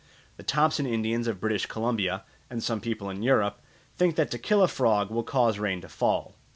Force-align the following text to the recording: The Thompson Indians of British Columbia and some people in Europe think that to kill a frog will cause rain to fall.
The 0.37 0.41
Thompson 0.41 0.87
Indians 0.87 1.27
of 1.27 1.39
British 1.39 1.67
Columbia 1.67 2.23
and 2.49 2.63
some 2.63 2.81
people 2.81 3.07
in 3.11 3.21
Europe 3.21 3.61
think 3.95 4.15
that 4.15 4.31
to 4.31 4.39
kill 4.39 4.63
a 4.63 4.67
frog 4.67 5.11
will 5.11 5.21
cause 5.21 5.59
rain 5.59 5.79
to 5.81 5.89
fall. 5.89 6.33